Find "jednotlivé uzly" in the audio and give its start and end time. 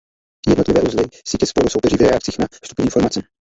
0.47-1.03